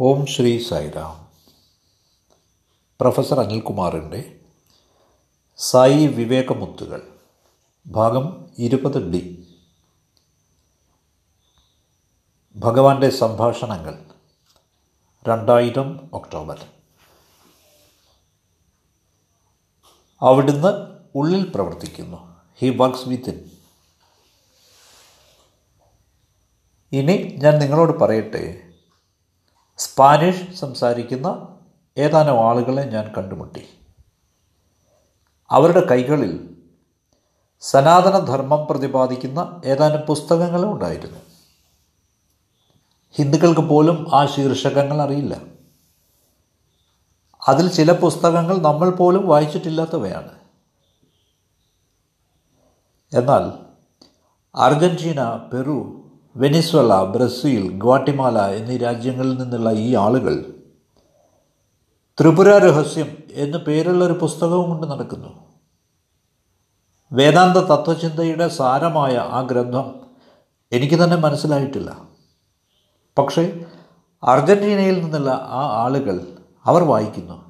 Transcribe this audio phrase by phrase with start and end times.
[0.00, 1.28] ഓം Shri Sairam
[3.00, 4.40] professor അനിൽകുമാറിന്റെ
[5.56, 7.18] സായി വിവേകമുത്തുകൾ
[7.86, 9.48] ഭാഗം ഇരുപത് ഡി.
[12.56, 14.04] ഭഗവാന്റെ സംഭാഷണങ്ങൾ
[15.28, 16.66] രണ്ടായിരം ഒക്ടോബർ.
[20.22, 22.36] അവിടുന്ന് ഉള്ളിൽ പ്രവർത്തിക്കുന്നു.
[22.58, 23.50] ഹി വർക്ക്സ് ഇൻ
[26.92, 28.65] ഇനി ഞാൻ നിങ്ങളോട് പറയട്ടെ
[29.78, 31.58] സ്പാനിഷ് സംസാരിക്കുന്ന
[31.98, 33.68] ഏതാനും ആളുകളെ ഞാൻ കണ്ടുമുട്ടി.
[35.50, 36.56] അവരുടെ കൈകളിൽ
[37.60, 41.18] സനാതനധർമ്മം പ്രതിപാദിക്കുന്ന ഏതാനും പുസ്തകങ്ങളും ഉണ്ടായിരുന്നു.
[43.10, 45.40] ഹിന്ദുക്കൾക്ക് പോലും ആ ശീർഷകങ്ങൾ അറിയില്ല.
[47.48, 50.32] അതിൽ ചില പുസ്തകങ്ങൾ നമ്മൾ പോലും വായിച്ചിട്ടില്ലാത്തവയാണ്.
[53.12, 53.52] എന്നാൽ
[54.54, 56.05] Argentina Peru
[56.36, 60.54] Venezuela Brazil Guatemala എന്നീ രാജ്യങ്ങളിൽ നിന്നുള്ള ഈ ആളുകൾ
[62.20, 65.28] ത്രിപുര രഹസ്യം എന്നു പേരുള്ള ഒരു പുസ്തകവും കൊണ്ട് നടക്കുന്നു.
[67.12, 69.94] വേദാന്ത തത്വചിന്തയുടെ സാരമായ ആ ഗ്രന്ഥം
[70.72, 71.98] എനിക്ക് തന്നെ മനസ്സിലായിട്ടില്ല.
[73.18, 73.64] പക്ഷേ
[74.24, 76.20] അർജന്റീനയിൽ നിന്നുള്ള ആ ആളുകൾ
[76.64, 77.44] അവർ വായിക്കുന്നു.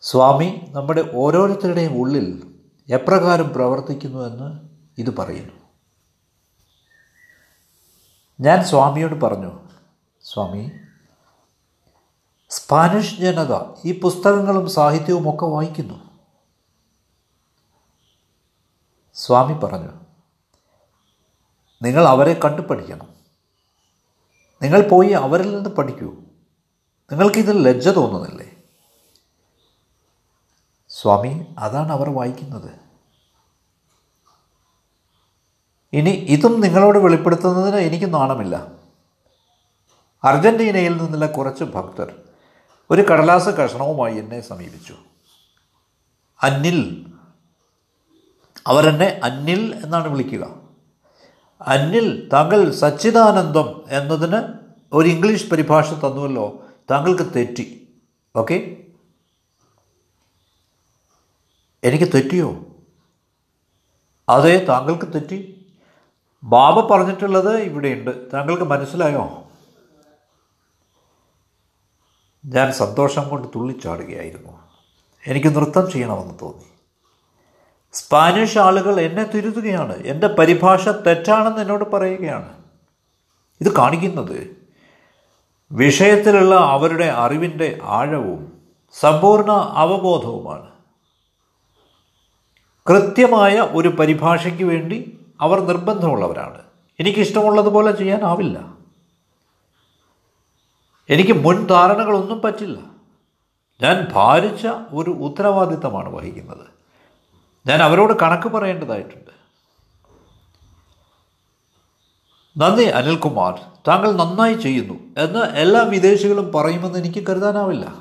[0.00, 2.42] സ്വാമി നമ്മുടെ ഓരോരുത്തരുടെയും ഉള്ളിൽ
[2.88, 4.68] എപ്രകാരം പ്രവർത്തിക്കുന്നുവെന്ന്
[4.98, 5.57] ഇത് പറയുന്നു.
[8.40, 9.68] ഞാൻ സ്വാമിയോട് പറഞ്ഞു
[10.24, 10.70] സ്വാമി
[12.50, 16.10] സ്പാനിഷ് ജനത ഈ പുസ്തകങ്ങളും സാഹിത്യവും ഒക്കെ വായിക്കുന്നു.
[19.14, 19.92] സ്വാമി പറഞ്ഞു
[21.82, 23.08] നിങ്ങൾ അവരെ കണ്ടു പഠിക്കണം
[24.62, 26.14] നിങ്ങൾ പോയി അവരിൽ നിന്ന് പഠിക്കൂ.
[27.12, 28.62] നിങ്ങൾക്കിതിൽ ലജ്ജ തോന്നുന്നില്ലേ?
[30.88, 32.87] സ്വാമി അതാണ് അവർ വായിക്കുന്നത്.
[35.92, 38.72] ഇനി ഇതും നിങ്ങളോട് വെളിപ്പെടുത്തുന്നതിന് എനിക്ക് നാണമില്ല.
[40.24, 42.14] അർജന്റീനയിൽ നിന്നുള്ള കുറച്ച് ഭക്തർ
[42.90, 44.94] ഒരു കടലാസ കഷണവുമായി എന്നെ സമീപിച്ചു.
[46.42, 47.06] അന്നിൽ
[48.66, 50.60] അവരെന്നെ അന്നിൽ എന്നാണ് വിളിക്കുക.
[51.62, 54.42] അന്നിൽ താങ്കൾ സച്ചിദാനന്ദം എന്നതിന്
[54.92, 57.88] ഒരു ഇംഗ്ലീഷ് പരിഭാഷ തന്നുവല്ലോ താങ്കൾക്ക് തെറ്റി.
[58.36, 58.76] ഓക്കെ?
[61.84, 62.64] എനിക്ക് തെറ്റിയോ?
[64.28, 65.57] അതെ താങ്കൾക്ക് തെറ്റി.
[66.42, 68.32] ബാബ പറഞ്ഞിട്ടുള്ളത് ഇവിടെയുണ്ട്.
[68.32, 69.42] താങ്കൾക്ക് മനസ്സിലായോ?
[72.46, 74.50] ഞാൻ സന്തോഷം കൊണ്ട് തുള്ളിച്ചാടുകയായിരുന്നു.
[75.26, 76.64] എനിക്ക് നൃത്തം ചെയ്യണമെന്ന് തോന്നി.
[77.92, 79.96] സ്പാനിഷ് ആളുകൾ എന്നെ തിരുത്തുകയാണ്.
[79.96, 82.58] എന്റെ പരിഭാഷ തെറ്റാണെന്ന് എന്നോട് പറയുകയാണ്.
[83.60, 84.56] ഇത് കാണിക്കുന്നത്
[85.72, 88.60] വിഷയത്തിലുള്ള അവരുടെ അറിവിന്റെ ആഴവും
[89.00, 90.70] സമ്പൂർണ അവബോധവുമാണ്.
[92.88, 96.62] കൃത്യമായ ഒരു പരിഭാഷയ്ക്ക് വേണ്ടി അവർ നിർബന്ധമുള്ളവരാണ്.
[97.00, 98.78] എനിക്കിഷ്ടമുള്ളതുപോലെ ചെയ്യാനാവില്ല.
[101.10, 102.78] എനിക്ക് മുൻ ധാരണകളൊന്നും പറ്റില്ല.
[103.82, 106.66] ഞാൻ ഭാരിച്ച ഒരു ഉത്തരവാദിത്തമാണ് വഹിക്കുന്നത്.
[107.66, 109.38] ഞാൻ അവരോട് കണക്ക് പറയേണ്ടതായിട്ടുണ്ട്.
[112.56, 113.60] നന്ദി അനിൽകുമാർ.
[113.88, 117.94] താങ്കൾ നന്നായി ചെയ്യുന്നു എന്ന് എല്ലാ വിദേശികളും പറയുമെന്ന് എനിക്ക് കരുതാനാവില്ല.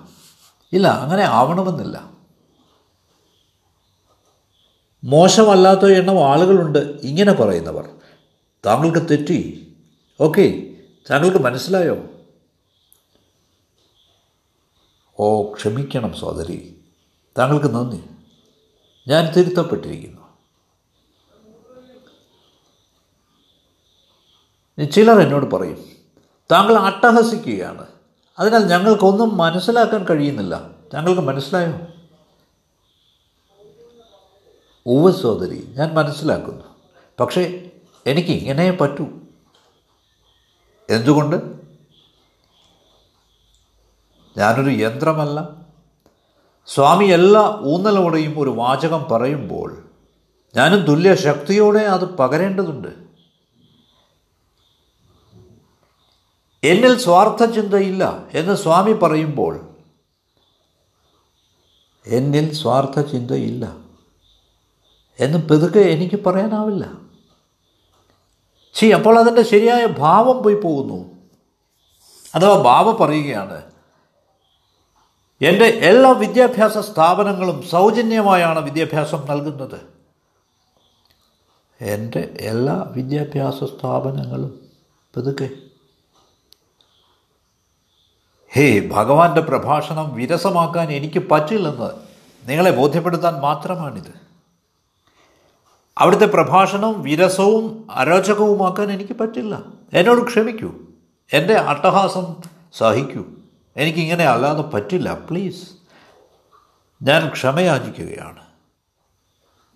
[0.73, 2.16] ഇല്ല അങ്ങനെ ആവണമെന്നില്ല.
[5.03, 7.89] മോശമല്ലാത്ത എണ്ണം ആളുകളുണ്ട് ഇങ്ങനെ പറയുന്നവർ.
[8.65, 9.63] താങ്കൾക്ക് തെറ്റി.
[10.21, 10.63] ഓക്കെ
[11.11, 11.97] താങ്കൾക്ക് മനസ്സിലായോ?
[15.19, 16.77] ഓ ക്ഷമിക്കണം സോദരി
[17.37, 18.03] താങ്കൾക്ക് നന്ദി.
[19.07, 20.17] ഞാൻ തിരുത്തപ്പെട്ടിരിക്കുന്നു.
[24.85, 25.85] ചിലർ എന്നോട് പറയും
[26.51, 27.85] താങ്കൾ അട്ടഹസിക്കുകയാണ്.
[28.39, 30.69] അതിനാൽ ഞങ്ങൾക്കൊന്നും മനസ്സിലാക്കാൻ കഴിയുന്നില്ല.
[30.93, 31.96] താങ്കൾക്ക് മനസ്സിലായോ?
[34.87, 36.63] ഉവ സോദരി ഞാൻ മനസ്സിലാക്കുന്നു.
[37.19, 37.69] പക്ഷേ
[38.07, 39.07] എനിക്ക് ഇങ്ങനെ പറ്റൂ.
[40.89, 41.35] എന്തുകൊണ്ട്?
[44.37, 45.49] ഞാനൊരു യന്ത്രമല്ല.
[46.67, 49.89] സ്വാമി എല്ലാ ഊന്നലോടെയും ഒരു വാചകം പറയുമ്പോൾ
[50.55, 52.87] ഞാനും തുല്യ ശക്തിയോടെ അത് പകരേണ്ടതുണ്ട്.
[56.63, 59.75] എന്നിൽ സ്വാർത്ഥ ചിന്തയില്ല എന്ന് സ്വാമി പറയുമ്പോൾ
[62.07, 63.86] എന്നിൽ സ്വാർത്ഥ ചിന്തയില്ല.
[65.19, 66.91] എന്ന് പെതുക്കെ എനിക്ക് പറയാനാവില്ല.
[68.73, 71.15] ശരി അപ്പോൾ അതിന്റെ ശരിയായ ഭാവം പോയി പോകുന്നു.
[72.35, 73.63] അഥവാ ബാബ പറയുകയാണ്
[75.41, 79.81] എന്റെ എല്ലാ വിദ്യാഭ്യാസ സ്ഥാപനങ്ങളും സൗജന്യമായാണ് വിദ്യാഭ്യാസം നൽകുന്നത്.
[81.81, 84.69] എന്റെ എല്ലാ വിദ്യാഭ്യാസ സ്ഥാപനങ്ങളും
[85.15, 85.49] പെതുക്കെ.
[88.51, 91.89] ഹേ ഭഗവാന്റെ പ്രഭാഷണം വിരസമാക്കാൻ എനിക്ക് പറ്റില്ലെന്ന്
[92.49, 94.26] നിങ്ങളെ ബോധ്യപ്പെടുത്താൻ മാത്രമാണിത്.
[95.97, 99.63] അവിടുത്തെ പ്രഭാഷണം വിരസവും അരോചകവുമാക്കാൻ എനിക്ക് പറ്റില്ല.
[99.93, 100.71] എന്നോട് ക്ഷമിക്കൂ.
[101.33, 102.35] എന്റെ അട്ടഹാസം
[102.73, 103.25] സഹിക്കൂ.
[103.77, 105.69] എനിക്കിങ്ങനെ അല്ലാതെ പറ്റില്ല പ്ലീസ്.
[107.01, 108.45] ഞാൻ ക്ഷമയാചിക്കുകയാണ്.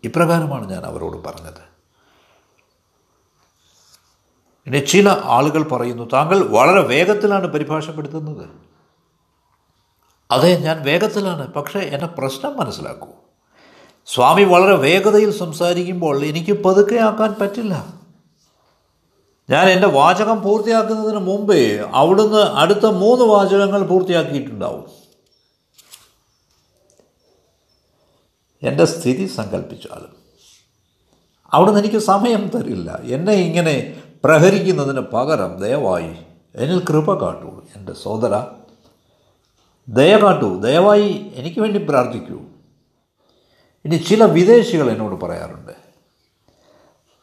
[0.04, 1.72] ഇപ്രകാരമാണ് ഞാൻ അവരോട് പറഞ്ഞത്.
[4.68, 8.50] ഇനി ചില ആളുകൾ പറയുന്നു താങ്കൾ വളരെ വേഗത്തിലാണ് പരിഭാഷപ്പെടുത്തുന്നത്
[10.32, 11.54] അതെ ഞാൻ വേഗത്തിലാണ്.
[11.54, 13.21] പക്ഷേ എന്റെ പ്രശ്നം മനസ്സിലാക്കൂ.
[14.06, 17.94] സ്വാമി വളരെ വേഗതയിൽ സംസാരിക്കുമ്പോൾ എനിക്ക് പതുക്കെയാക്കാൻ പറ്റില്ല.
[19.50, 25.02] ഞാൻ എന്റെ വാചകം പൂർത്തിയാക്കുന്നതിന് മുമ്പേ അവിടുന്ന് അടുത്ത മൂന്ന് വാചകങ്ങൾ പൂർത്തിയാക്കിയിട്ടുണ്ടാവും.
[28.64, 30.16] എന്റെ സ്ഥിതി സങ്കല്പിച്ചാലും.
[31.54, 33.00] അവിടുന്ന് എനിക്ക് സമയം തരില്ല.
[33.04, 36.16] എന്നെ ഇങ്ങനെ പ്രഹരിക്കുന്നതിന് പകരം ദയവായി
[36.56, 38.46] എന്നിൽ കൃപ കാട്ടൂ എന്റെ സോദര
[39.90, 40.60] ദയ കാട്ടൂ.
[40.60, 42.51] ദയവായി എനിക്ക് വേണ്ടി പ്രാർത്ഥിക്കൂ.
[43.86, 45.72] ഇനി ചില വിദേശികൾ എന്നോട് പറയാറുണ്ട്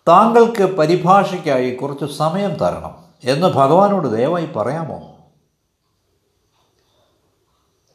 [0.08, 5.16] താങ്കൾക്ക് പരിഭാഷയ്ക്കായി കുറച്ച് സമയം തരണം എന്ന് ഭഗവാനോട് ദയവായി പറയാമോ?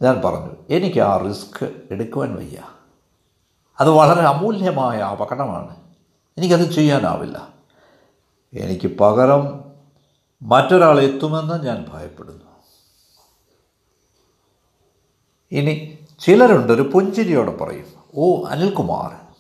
[0.02, 2.64] ഞാൻ പറഞ്ഞു എനിക്ക് ആ റിസ്ക് എടുക്കുവാൻ വയ്യ.
[3.80, 5.76] അത് വളരെ അമൂല്യമായ അപകടമാണ്.
[6.38, 7.48] എനിക്കത് ചെയ്യാനാവില്ല.
[8.54, 9.64] എനിക്ക് പകരം
[10.42, 12.46] മറ്റൊരാൾ എത്തുമെന്ന് ഞാൻ ഭയപ്പെടുന്നു.
[15.52, 19.36] ഇനി ചിലരുണ്ട് ഒരു പുഞ്ചിരിയോടെ പറയും ഓ അനിൽകുമാർ.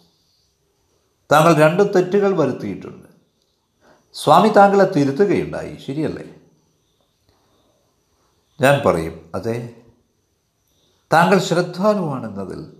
[1.32, 3.08] താങ്കൾ രണ്ട് തെറ്റുകൾ വരുത്തിയിട്ടുണ്ട്.
[4.14, 5.78] സ്വാമി താങ്കളെ തിരുത്തുകയുണ്ടായി.
[5.88, 6.24] ശരിയല്ലേ?
[8.62, 9.76] ഞാൻ പറയും അതെ.
[11.14, 12.74] താങ്കൾ ശ്രദ്ധാലുവാണെന്നതിൽ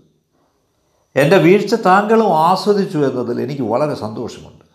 [1.16, 4.66] എന്റെ വീഴ്ച താങ്കളും ആസ്വദിച്ചു എന്നതിൽ എനിക്ക് വളരെ സന്തോഷമുണ്ട്.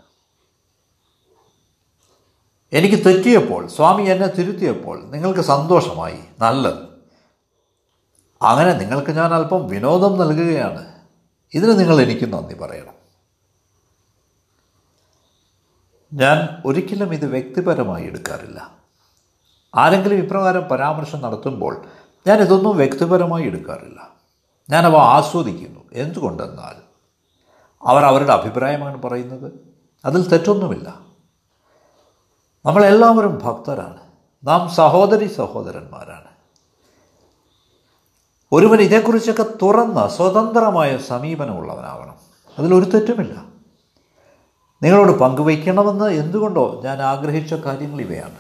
[2.73, 6.89] എനിക്ക് തെറ്റിയപ്പോൾ സ്വാമി എന്നെ തിരുത്തിയപ്പോൾ നിങ്ങൾക്ക് സന്തോഷമായി നല്ലത്.
[8.43, 10.98] അങ്ങനെ നിങ്ങൾക്ക് ഞാൻ അല്പം വിനോദം നൽകുകയാണ്.
[11.55, 12.99] ഇതിന് നിങ്ങൾ എനിക്ക് നന്ദി പറയണം.
[16.13, 18.71] ഞാൻ ഒരിക്കലും ഇത് വ്യക്തിപരമായി എടുക്കാറില്ല.
[19.75, 21.85] ആരെങ്കിലും ഇപ്രകാരം പരാമർശം നടത്തുമ്പോൾ
[22.27, 24.11] ഞാൻ ഇതൊന്നും വ്യക്തിപരമായി എടുക്കാറില്ല.
[24.71, 25.81] ഞാനവ ആസ്വദിക്കുന്നു.
[25.93, 26.89] എന്തുകൊണ്ടെന്നാൽ
[27.83, 29.53] അവർ അവരുടെ അഭിപ്രായമാണ് പറയുന്നത്.
[30.05, 31.01] അതിൽ തെറ്റൊന്നുമില്ല.
[32.67, 34.01] നമ്മളെല്ലാവരും ഭക്തരാണ്.
[34.45, 36.28] നാം സഹോദരി സഹോദരന്മാരാണ്.
[38.53, 42.15] ഒരുവൻ ഇതേക്കുറിച്ചൊക്കെ തുറന്ന സ്വതന്ത്രമായ സമീപനമുള്ളവനാവണം.
[42.59, 43.45] അതിലൊരു തെറ്റുമില്ല.
[44.83, 48.39] നിങ്ങളോട് പങ്കുവയ്ക്കണമെന്ന് എന്തുകൊണ്ടോ ഞാൻ ആഗ്രഹിച്ച കാര്യങ്ങൾ ഇവയാണ്.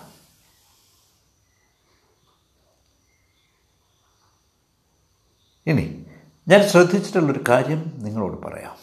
[5.66, 6.06] ഇനി
[6.48, 8.76] ഞാൻ ശ്രദ്ധിച്ചിട്ടുള്ളൊരു കാര്യം നിങ്ങളോട് പറയാം.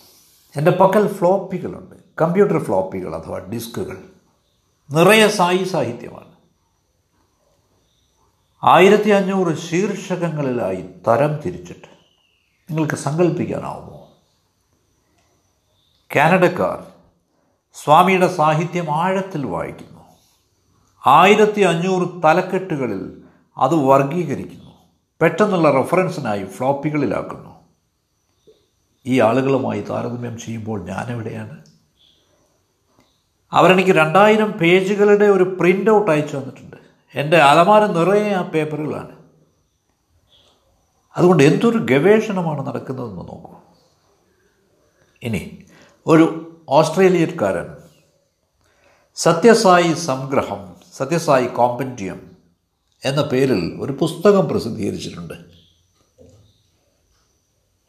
[0.56, 1.96] എന്റെ പക്കൽ ഫ്ലോപ്പികളുണ്ട്.
[2.22, 3.98] കമ്പ്യൂട്ടർ ഫ്ലോപ്പികൾ അഥവാ ഡിസ്കുകൾ.
[4.92, 6.35] നിറയെ സായി സാഹിത്യമാണ്.
[8.68, 11.88] ആയിരത്തി അഞ്ഞൂറ് ശീർഷകങ്ങളിലായി തരം തിരിച്ചിട്ട്
[12.70, 14.10] നിങ്ങൾക്ക് സങ്കല്പിക്കാനാവുമോ
[16.16, 16.86] കാനഡക്കാർ
[17.74, 20.02] സ്വാമിയുടെ സാഹിത്യം ആഴത്തിൽ വായിക്കുന്നു.
[21.08, 23.22] ആയിരത്തി അഞ്ഞൂറ് തലക്കെട്ടുകളിൽ
[23.58, 24.72] അത് വർഗീകരിക്കുന്നു.
[25.22, 27.56] പെട്ടെന്നുള്ള റെഫറൻസിനായി ഫ്ലോപ്പികളിലാക്കുന്നു.
[29.06, 31.66] ഈ ആളുകളുമായി താരതമ്യം ചെയ്യുമ്പോൾ ഞാനെവിടെയാണ്?
[33.52, 36.75] അവരെനിക്ക് രണ്ടായിരം പേജുകളുടെ ഒരു പ്രിന്റ് ഔട്ട് അയച്ചു തന്നിട്ടുണ്ട്.
[37.16, 39.16] എന്റെ അലമാര നിറയെ ആ പേപ്പറുകളാണ്.
[41.18, 43.56] അതുകൊണ്ട് എന്തൊരു ഗവേഷണമാണ് നടക്കുന്നതെന്ന് നോക്കൂ.
[45.24, 45.66] ഇനി
[46.08, 47.76] ഒരു ഓസ്ട്രേലിയക്കാരൻ
[49.16, 52.32] സത്യസായി സംഗ്രഹം സത്യസായി കോമ്പന്റിയം
[53.06, 55.34] എന്ന പേരിൽ ഒരു പുസ്തകം പ്രസിദ്ധീകരിച്ചിട്ടുണ്ട്.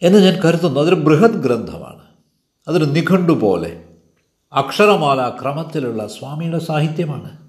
[0.02, 2.02] എന്ന് ഞാൻ കരുതുന്നു അതൊരു ബൃഹത് ഗ്രന്ഥമാണ്.
[2.68, 3.84] അതൊരു നിഘണ്ടു പോലെ
[4.52, 7.45] അക്ഷരമാല ക്രമത്തിലുള്ള സ്വാമിയുടെ സാഹിത്യമാണ്.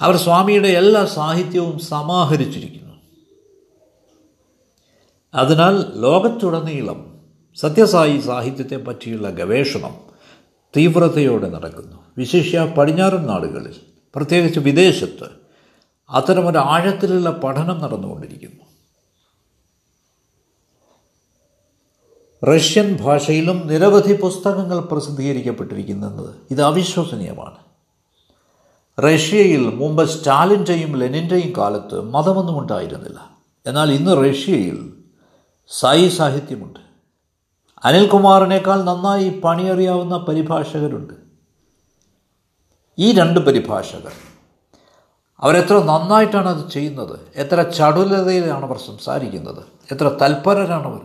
[0.00, 2.94] അവർ സ്വാമിയുടെ എല്ലാ സാഹിത്യവും സമാഹരിച്ചിരിക്കുന്നു.
[5.34, 7.20] അതിനാൽ ലോകത്തുടനീളം
[7.56, 9.96] സത്യസായി സാഹിത്യത്തെ പറ്റിയുള്ള ഗവേഷണം
[10.76, 11.96] തീവ്രതയോടെ നടക്കുന്നു.
[12.18, 13.76] വിശേഷ പടിഞ്ഞാറൻ നാടുകളിൽ
[14.14, 15.44] പ്രത്യേകിച്ച് വിദേശത്ത്
[16.10, 18.64] അത്തരമൊരു ആഴത്തിലുള്ള പഠനം നടന്നുകൊണ്ടിരിക്കുന്നു.
[22.44, 27.63] റഷ്യൻ ഭാഷയിലും നിരവധി പുസ്തകങ്ങൾ പ്രസിദ്ധീകരിക്കപ്പെട്ടിരിക്കുന്നത് ഇത് അവിശ്വസനീയമാണ്.
[29.00, 33.30] റഷ്യയിൽ മുമ്പ് സ്റ്റാലിന്റെയും ലെനിന്റെയും കാലത്ത് മതമൊന്നും ഉണ്ടായിരുന്നില്ല.
[33.66, 34.92] എന്നാൽ ഇന്ന് റഷ്യയിൽ
[35.68, 36.78] സായി സാഹിത്യമുണ്ട്.
[37.84, 41.14] അനിൽകുമാറിനേക്കാൾ നന്നായി പണിയറിയാവുന്ന പരിഭാഷകരുണ്ട്.
[42.98, 44.12] ഈ രണ്ട് പരിഭാഷകർ.
[45.40, 47.20] അവരെത്ര നന്നായിട്ടാണ് അത് ചെയ്യുന്നത്?
[47.36, 49.62] എത്ര ചടുലതയിലാണ് അവർ സംസാരിക്കുന്നത്?
[49.92, 51.00] എത്ര തൽപരരാണ് അവർ?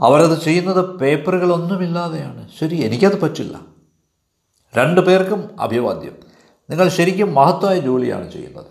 [0.00, 2.48] അവരത് ചെയ്യുന്നത് പേപ്പറുകളൊന്നുമില്ലാതെയാണ്.
[2.60, 3.79] ശരി എനിക്കത് പറ്റില്ല.
[4.76, 6.16] രണ്ടു പേർക്കും അഭിവാദ്യം.
[6.70, 8.66] നിങ്ങൾ ശരിക്കും മഹത്വമായ ജോലിയാണ് ചെയ്യുന്നത്.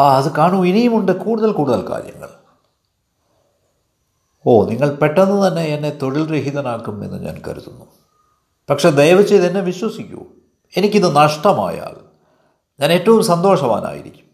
[0.00, 2.28] ആ അത് കാണൂ ഇനിയുമുണ്ട് കൂടുതൽ കൂടുതൽ കാര്യങ്ങൾ.
[4.46, 7.84] ഓ നിങ്ങൾ പെട്ടെന്ന് തന്നെ എന്നെ തൊഴിൽ രഹിതനാക്കും എന്ന് ഞാൻ കരുതുന്നു.
[8.70, 10.26] പക്ഷെ ദയവ് ചെയ്ത് എന്നെ വിശ്വസിക്കൂ.
[10.76, 11.96] എനിക്കിത് നഷ്ടമായാൽ
[12.80, 14.24] ഞാൻ ഏറ്റവും സന്തോഷവാനായിരിക്കും.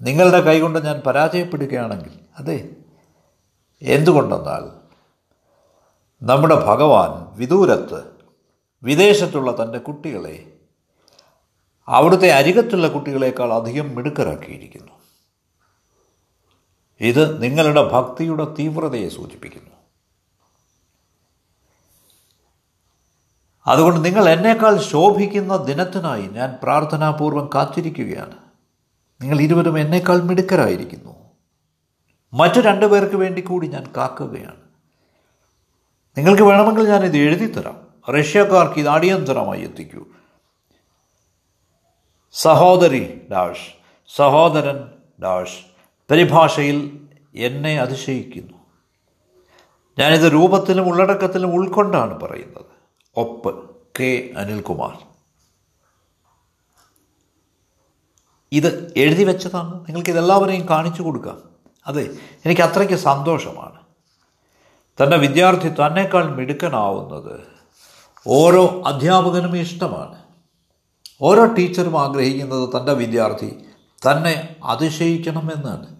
[0.00, 2.70] നിങ്ങളുടെ കൈകൊണ്ട് ഞാൻ പരാജയപ്പെടുകയാണെങ്കിൽ അതെ
[3.82, 4.85] എന്തുകൊണ്ടെന്നാൽ
[6.22, 8.04] നമ്മുടെ ഭഗവാൻ വിദൂരത്ത്
[8.82, 10.52] വിദേശത്തുള്ള തന്റെ കുട്ടികളെ
[11.88, 14.92] അവിടുത്തെ അരികത്തുള്ള കുട്ടികളെക്കാൾ അധികം മിടുക്കരാക്കിയിരിക്കുന്നു.
[17.00, 19.70] ഇത് നിങ്ങളുടെ ഭക്തിയുടെ തീവ്രതയെ സൂചിപ്പിക്കുന്നു.
[23.66, 28.38] അതുകൊണ്ട് നിങ്ങൾ എന്നേക്കാൾ ശോഭിക്കുന്ന ദിനത്തിനായി ഞാൻ പ്രാർത്ഥനാപൂർവം കാത്തിരിക്കുകയാണ്.
[29.20, 31.14] നിങ്ങൾ ഇരുവരും എന്നേക്കാൾ മിടുക്കരായിരിക്കുന്നു.
[32.32, 34.65] മറ്റു രണ്ടു പേർക്ക് വേണ്ടി കൂടി ഞാൻ കാക്കുകയാണ്.
[36.16, 37.86] നിങ്ങൾക്ക് വേണമെങ്കിൽ ഞാനിത് എഴുതിത്തരാം.
[38.14, 40.04] റഷ്യക്കാർക്ക് ഇത് അടിയന്തരമായി എത്തിക്കൂ.
[42.32, 43.72] സഹോദരി ഡാഷ്
[44.16, 44.90] സഹോദരൻ
[45.22, 45.58] ഡാഷ്
[46.10, 48.58] പരിഭാഷയിൽ എന്നെ അതിശയിക്കുന്നു.
[49.98, 52.64] ഞാനിത് രൂപത്തിലും ഉള്ളടക്കത്തിലും ഉൾക്കൊണ്ടാണ് പറയുന്നത്.
[53.16, 54.34] ഒപ്പ് കെ.
[54.36, 54.98] അനിൽകുമാർ.
[58.52, 59.80] ഇത് എഴുതി വെച്ചതാണ്.
[59.80, 61.42] നിങ്ങൾക്ക് ഇതെല്ലാവരെയും കാണിച്ചു കൊടുക്കാം.
[61.86, 62.08] അതെ
[62.44, 63.85] എനിക്ക് അത്രയ്ക്ക് സന്തോഷമാണ്.
[65.02, 67.40] തന്റെ വിദ്യാർത്ഥി തന്നെക്കാൾ മിടുക്കനാവുന്നത്
[68.26, 70.22] ഓരോ അധ്യാപകനും ഇഷ്ടമാണ്.
[71.22, 73.58] ഓരോ ടീച്ചറും ആഗ്രഹിക്കുന്നത് തന്റെ വിദ്യാർത്ഥി
[74.10, 75.96] തന്നെ അതിശയിക്കണമെന്നാണ്.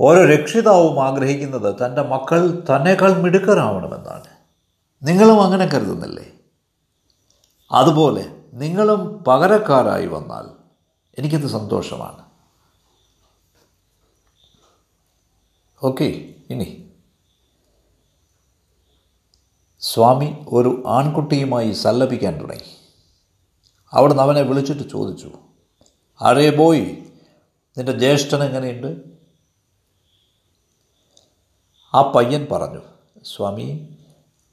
[0.00, 4.24] ഓരോ രക്ഷിതാവും ആഗ്രഹിക്കുന്നത് തന്റെ മക്കൾ തന്നെക്കാൾ മിടുക്കനാവണമെന്നാണ്.
[5.02, 6.32] നിങ്ങളും അങ്ങനെ കരുതുന്നില്ലേ?
[7.72, 10.44] അതുപോലെ നിങ്ങളും പകരക്കാരായി വന്നാൽ
[11.18, 12.26] എനിക്കത് സന്തോഷമാണ്.
[15.82, 16.85] ഓക്കെ ഇനി
[19.80, 22.76] സ്വാമി ഒരു ആൺകുട്ടിയുമായി സല്ലപിക്കാൻ തുടങ്ങി.
[23.92, 25.32] അവിടുന്ന് അവനെ വിളിച്ചിട്ട് ചോദിച്ചു
[26.20, 26.96] അഴേ ബോയ്
[27.78, 29.00] നിന്റെ ജ്യേഷ്ഠൻ എങ്ങനെയുണ്ട്?
[31.94, 32.80] ആ പയ്യൻ പറഞ്ഞു
[33.24, 33.96] സ്വാമി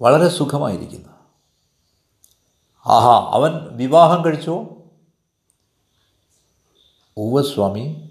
[0.01, 1.09] വളരെ സുഖമായിരിക്കുന്നു.
[2.85, 4.67] ആഹാ അവൻ വിവാഹം കഴിച്ചോ?
[7.17, 8.09] ഉവ സ്വാമി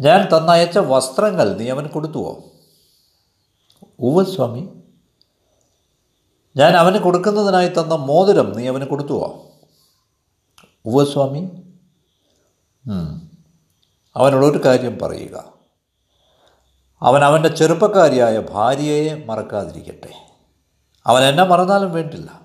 [0.00, 2.44] ഞാൻ തന്നയച്ച വസ്ത്രങ്ങൾ നീ അവൻ കൊടുത്തുവോ?
[4.00, 4.81] ഉവ സ്വാമി
[6.56, 9.50] ഞാൻ അവന് കൊടുക്കുന്നതിനായി തന്ന മോതിരം നീ അവന് കൊടുത്തുവോ
[10.84, 11.50] ഉവ സ്വാമി.
[14.16, 15.52] അവനോടൊരു കാര്യം പറയുക.
[17.02, 20.12] അവൻ അവന്റെ ചെറുപ്പക്കാരിയായ ഭാര്യയെ മറക്കാതിരിക്കട്ടെ.
[21.06, 22.40] അവൻ എന്നെ മറന്നാലും വേണ്ടില്ല.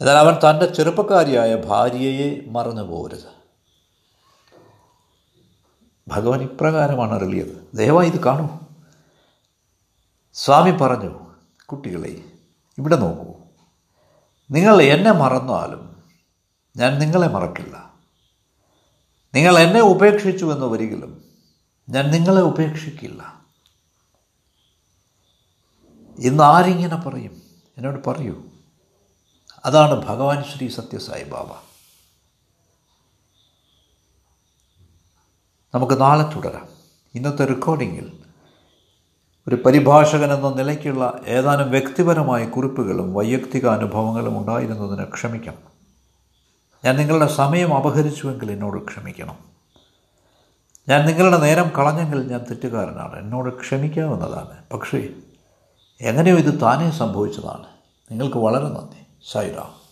[0.00, 3.36] എന്നാൽ അവൻ തന്റെ ചെറുപ്പക്കാരിയായ ഭാര്യയെ മറന്നു പോകരുത്.
[6.08, 8.48] ഭഗവാൻ ഇപ്രകാരമാണ് അറിയത് ദയവായി ഇത് കാണൂ.
[10.34, 11.18] സ്വാമി പറഞ്ഞു
[11.66, 12.35] കുട്ടികളെ
[12.78, 13.34] ഇവിടെ നോക്കൂ.
[14.50, 16.02] നിങ്ങൾ എന്നെ മറന്നാലും
[16.76, 17.94] ഞാൻ നിങ്ങളെ മറക്കില്ല.
[19.34, 21.24] നിങ്ങൾ എന്നെ ഉപേക്ഷിച്ചു എന്ന് ഒരിക്കലും
[21.88, 23.44] ഞാൻ നിങ്ങളെ ഉപേക്ഷിക്കില്ല.
[26.18, 27.42] ഇന്ന് ആരിങ്ങനെ പറയും?
[27.76, 28.42] എന്നോട് പറയൂ.
[29.64, 31.52] അതാണ് ഭഗവാൻ ശ്രീ സത്യസായി ബാബ
[35.74, 36.68] നമുക്ക് നാളെ തുടരാം.
[37.14, 38.25] ഇന്നത്തെ റെക്കോർഡിങ്ങിൽ
[39.48, 45.76] ഒരു പരിഭാഷകൻ എന്ന നിലയ്ക്കുള്ള ഏതാനും വ്യക്തിപരമായ കുറിപ്പുകളും വൈയക്തിക അനുഭവങ്ങളും ഉണ്ടായിരുന്നതിന് ക്ഷമിക്കണം.
[46.84, 49.38] ഞാൻ നിങ്ങളുടെ സമയം അപഹരിച്ചുവെങ്കിൽ എന്നോട് ക്ഷമിക്കണം.
[50.88, 53.18] ഞാൻ നിങ്ങളുടെ നേരം കളഞ്ഞെങ്കിൽ ഞാൻ തെറ്റുകാരനാണ്.
[53.18, 54.64] എന്നോട് ക്ഷമിക്കാവുന്നതാണ്.
[54.72, 55.08] പക്ഷേ
[56.00, 57.66] എങ്ങനെയോ ഇത് താനേ സംഭവിച്ചതാണ്.
[58.10, 59.30] നിങ്ങൾക്ക് വളരെ നന്ദി.
[59.32, 59.85] സായിറാം.